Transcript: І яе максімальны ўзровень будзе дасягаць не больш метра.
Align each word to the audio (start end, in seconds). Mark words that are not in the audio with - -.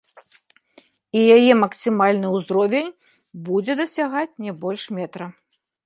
І 1.19 1.25
яе 1.35 1.51
максімальны 1.63 2.27
ўзровень 2.39 2.91
будзе 3.51 3.73
дасягаць 3.85 4.29
не 4.47 4.51
больш 4.65 4.83
метра. 5.01 5.25